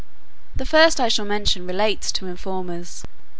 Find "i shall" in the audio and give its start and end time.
0.99-1.25